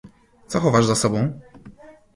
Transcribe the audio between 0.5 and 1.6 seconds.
chowasz za sobą?"